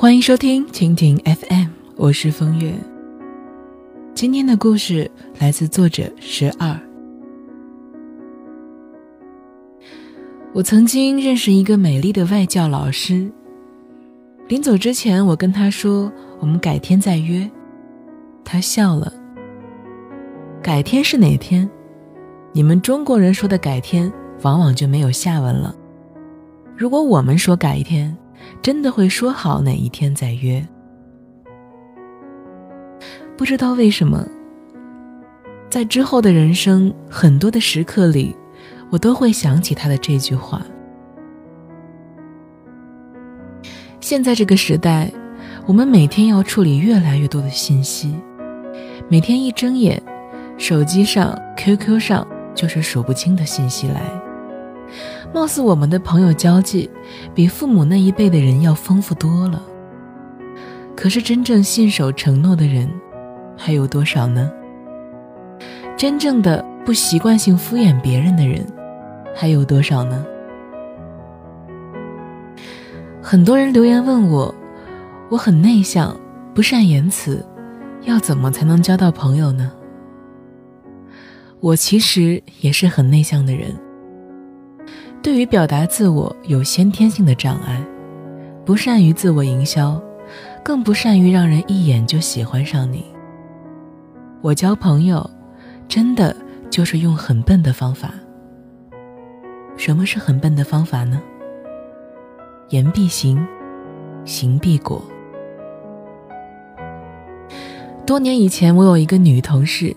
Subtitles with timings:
[0.00, 1.66] 欢迎收听蜻蜓 FM，
[1.96, 2.72] 我是风月。
[4.14, 5.10] 今天的故事
[5.40, 6.78] 来自作者十二。
[10.52, 13.28] 我曾经认识一个美丽的外教老师，
[14.46, 17.50] 临走之前，我跟他说：“我们改天再约。”
[18.46, 19.12] 他笑了。
[20.62, 21.68] 改天是哪天？
[22.52, 24.12] 你们中国人说的改天，
[24.42, 25.74] 往往就没有下文了。
[26.76, 28.16] 如果我们说改一天，
[28.62, 30.66] 真的会说好哪一天再约。
[33.36, 34.26] 不知道为什么，
[35.70, 38.34] 在之后的人生很多的时刻里，
[38.90, 40.60] 我都会想起他的这句话。
[44.00, 45.12] 现在这个时代，
[45.66, 48.14] 我们每天要处理越来越多的信息，
[49.08, 50.02] 每天一睁眼，
[50.56, 54.27] 手机上、QQ 上就是数不清的信息来。
[55.34, 56.88] 貌似我们的朋友交际
[57.34, 59.62] 比父母那一辈的人要丰富多了，
[60.96, 62.88] 可是真正信守承诺的人
[63.56, 64.50] 还有多少呢？
[65.96, 68.64] 真正的不习惯性敷衍别人的人
[69.34, 70.24] 还有多少呢？
[73.20, 74.54] 很多人留言问我，
[75.28, 76.16] 我很内向，
[76.54, 77.44] 不善言辞，
[78.04, 79.70] 要怎么才能交到朋友呢？
[81.60, 83.76] 我其实也是很内向的人。
[85.22, 87.82] 对于表达自我有先天性的障碍，
[88.64, 90.00] 不善于自我营销，
[90.64, 93.04] 更不善于让人一眼就喜欢上你。
[94.40, 95.28] 我交朋友，
[95.88, 96.34] 真的
[96.70, 98.14] 就是用很笨的方法。
[99.76, 101.20] 什么是很笨的方法呢？
[102.70, 103.44] 言必行，
[104.24, 105.02] 行必果。
[108.06, 109.94] 多年以前，我有一个女同事，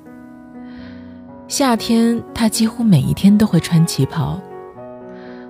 [1.48, 4.42] 夏天她几乎每一天都会穿旗袍。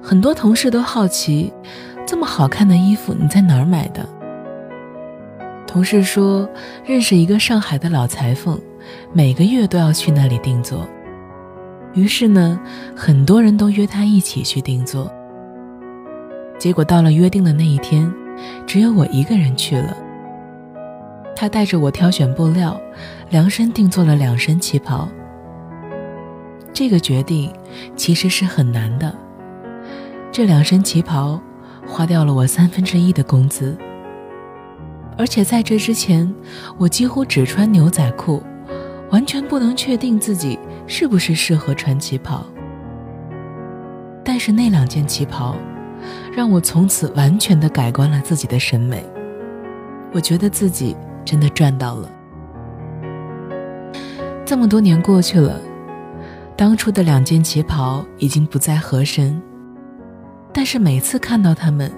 [0.01, 1.53] 很多同事都好奇，
[2.07, 4.03] 这么好看的衣服你在哪儿买的？
[5.67, 6.49] 同事说
[6.83, 8.59] 认识一个上海的老裁缝，
[9.13, 10.87] 每个月都要去那里定做。
[11.93, 12.59] 于是呢，
[12.95, 15.09] 很多人都约他一起去定做。
[16.57, 18.11] 结果到了约定的那一天，
[18.65, 19.95] 只有我一个人去了。
[21.35, 22.79] 他带着我挑选布料，
[23.29, 25.07] 量身定做了两身旗袍。
[26.73, 27.53] 这个决定
[27.95, 29.13] 其实是很难的。
[30.31, 31.41] 这两身旗袍
[31.85, 33.77] 花掉了我三分之一的工资，
[35.17, 36.33] 而且在这之前，
[36.77, 38.41] 我几乎只穿牛仔裤，
[39.11, 42.45] 完全不能确定自己是不是适合穿旗袍。
[44.23, 45.57] 但是那两件旗袍，
[46.33, 49.05] 让我从此完全的改观了自己的审美。
[50.13, 52.09] 我觉得自己真的赚到了。
[54.45, 55.59] 这么多年过去了，
[56.55, 59.41] 当初的两件旗袍已经不再合身。
[60.53, 61.91] 但是每次看到他们，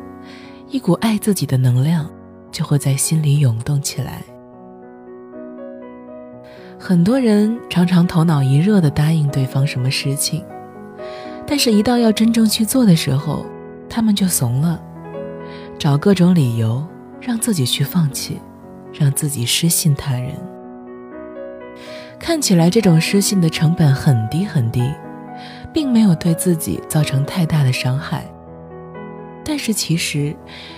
[0.70, 2.10] 一股爱自己的能量
[2.52, 4.22] 就会在心里涌动起来。
[6.80, 10.44] 很多人常常头脑一热的答应对方什么事情，
[11.48, 13.46] 但是，一到要真正去做的时候，
[13.90, 14.82] 他们就怂了，
[15.80, 16.86] 找各种理由
[17.22, 18.40] 让自己去放弃，
[18.92, 20.32] 让自己失信他人。
[22.20, 24.92] 看起来这种失信的成本很低很低，
[25.74, 28.26] 并没有对自己造成太大的伤害。
[29.46, 30.36] 但是其实，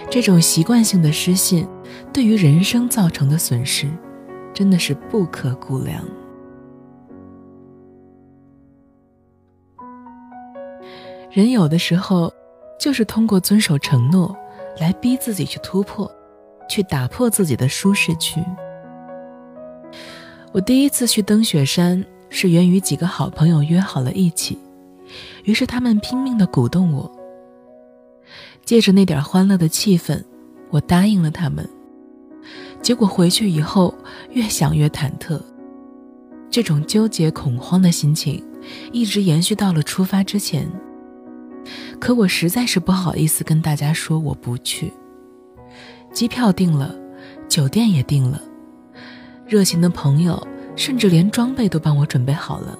[0.09, 1.67] 这种习惯性的失信，
[2.11, 3.87] 对于人生造成的损失，
[4.53, 6.03] 真的是不可估量。
[11.31, 12.33] 人有的时候，
[12.79, 14.35] 就是通过遵守承诺，
[14.79, 16.11] 来逼自己去突破，
[16.67, 18.41] 去打破自己的舒适区。
[20.53, 24.57] 我第一次去登雪山，是源于几个好朋友约好了一起，
[25.43, 27.11] 于是他们拼命的鼓动我。
[28.65, 30.21] 借着那点欢乐的气氛，
[30.71, 31.67] 我答应了他们。
[32.81, 33.93] 结果回去以后，
[34.31, 35.39] 越想越忐忑，
[36.49, 38.43] 这种纠结恐慌的心情
[38.91, 40.67] 一直延续到了出发之前。
[41.99, 44.91] 可我实在是不好意思跟大家说我不去。
[46.11, 46.95] 机票订了，
[47.47, 48.41] 酒店也订了，
[49.47, 52.77] 热情的朋友甚至连装备都帮我准备好了。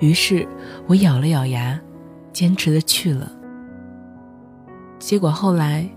[0.00, 0.46] 于是
[0.86, 1.80] 我咬了咬牙，
[2.32, 3.32] 坚持的去了。
[4.98, 5.88] 结果后来，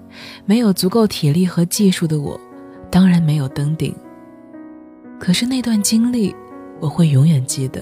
[0.45, 2.39] 没有足够体力和技术的我，
[2.89, 3.93] 当然没有登顶。
[5.19, 6.35] 可是那段经历，
[6.79, 7.81] 我会永远记得。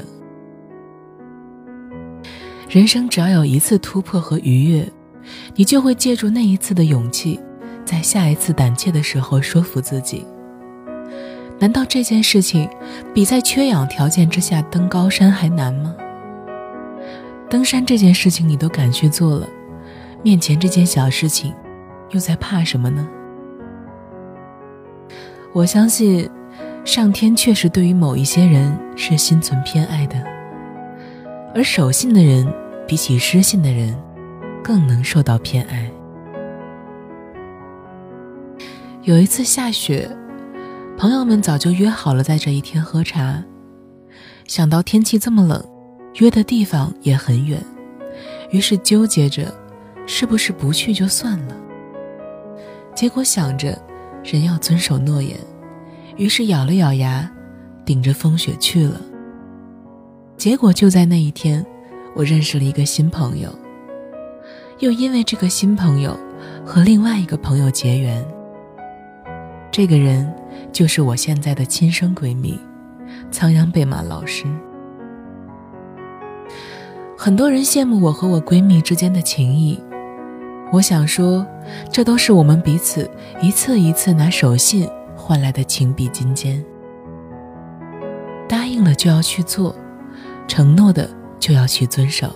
[2.69, 4.87] 人生只要有一次突破和愉悦，
[5.55, 7.39] 你就会借助那一次的勇气，
[7.83, 10.25] 在下一次胆怯的时候说服自己。
[11.57, 12.69] 难道这件事情
[13.13, 15.95] 比在缺氧条件之下登高山还难吗？
[17.49, 19.47] 登山这件事情你都敢去做了。
[20.21, 21.53] 面前这件小事情，
[22.11, 23.07] 又在怕什么呢？
[25.53, 26.29] 我相信，
[26.83, 30.23] 上天确实对于某一些人是心存偏爱的，
[31.55, 32.47] 而守信的人
[32.87, 33.97] 比起失信的人，
[34.63, 35.89] 更能受到偏爱。
[39.03, 40.07] 有一次下雪，
[40.97, 43.43] 朋友们早就约好了在这一天喝茶，
[44.45, 45.63] 想到天气这么冷，
[46.15, 47.59] 约的地方也很远，
[48.51, 49.51] 于是纠结着，
[50.09, 51.55] 是不是不去就算了。
[52.95, 53.79] 结果想着。
[54.21, 55.39] 人要遵守诺言，
[56.17, 57.27] 于是咬了咬牙，
[57.85, 58.99] 顶着风雪去了。
[60.35, 61.65] 结果就在那一天，
[62.13, 63.49] 我认识了一个新朋友，
[64.79, 66.19] 又因为这个新朋友
[66.65, 68.23] 和另外一个朋友结缘。
[69.71, 70.29] 这个人
[70.73, 72.59] 就是我现在的亲生闺蜜，
[73.31, 74.45] 仓央贝玛老师。
[77.17, 79.81] 很多人羡慕我和我闺蜜之间的情谊。
[80.71, 81.45] 我想说，
[81.91, 83.09] 这都是我们彼此
[83.41, 86.63] 一次一次拿手信换来的情比金坚。
[88.47, 89.75] 答应了就要去做，
[90.47, 92.31] 承诺的就要去遵守，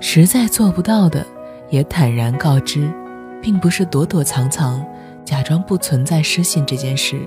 [0.00, 1.24] 实在做不到的
[1.68, 2.90] 也坦然告知，
[3.40, 4.84] 并不是躲躲藏藏，
[5.24, 7.20] 假装不存在失信这件事，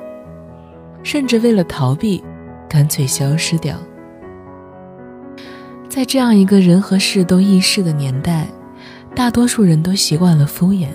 [1.02, 2.22] 甚至为了逃避，
[2.68, 3.78] 干脆消失掉。
[5.88, 8.48] 在这样一个人和事都易逝的年代。
[9.16, 10.88] 大多数人都习惯了敷衍，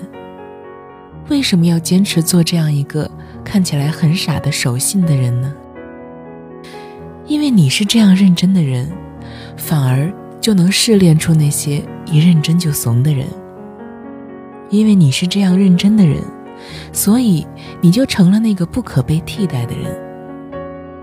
[1.28, 3.08] 为什么要坚持做这样一个
[3.44, 5.54] 看起来很傻的守信的人呢？
[7.26, 8.90] 因为你是这样认真的人，
[9.56, 13.24] 反而就能试炼出那些一认真就怂的人。
[14.68, 16.22] 因为你是这样认真的人，
[16.92, 17.46] 所以
[17.80, 19.96] 你就成了那个不可被替代的人，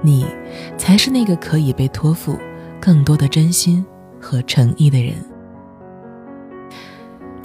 [0.02, 0.26] 你
[0.78, 2.38] 才是那个可以被托付
[2.80, 3.84] 更多的真心
[4.20, 5.16] 和诚意的人。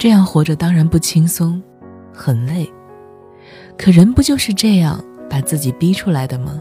[0.01, 1.61] 这样活着当然不轻松，
[2.11, 2.67] 很累。
[3.77, 4.99] 可人不就是这样
[5.29, 6.59] 把自己逼出来的吗？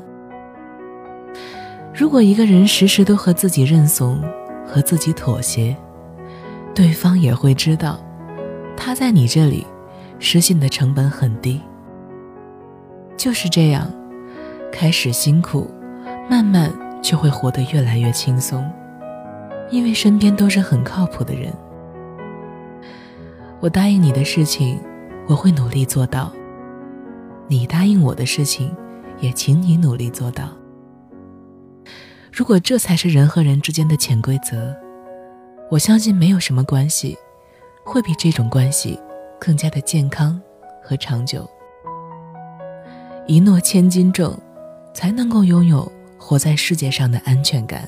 [1.95, 4.23] 如果一个人时时都和自己认怂，
[4.67, 5.75] 和自己妥协，
[6.75, 7.99] 对方也会知道，
[8.77, 9.67] 他在你这里
[10.19, 11.63] 失信的成本很低。
[13.17, 13.91] 就是这样，
[14.71, 15.71] 开始辛苦，
[16.29, 16.71] 慢慢
[17.01, 18.71] 就会活得越来越轻松，
[19.71, 21.51] 因为身边都是很靠谱的人。
[23.61, 24.81] 我答应你的事情，
[25.29, 26.33] 我会努力做到。
[27.47, 28.75] 你答应我的事情，
[29.21, 30.49] 也请你努力做到。
[32.33, 34.75] 如果这才是人和人之间的潜规则，
[35.71, 37.17] 我相信没有什么关系
[37.85, 38.99] 会比这种关系
[39.39, 40.41] 更加的健康
[40.83, 41.49] 和长久。
[43.27, 44.35] 一诺千金重，
[44.95, 47.87] 才能够拥有活在世界上的安全感。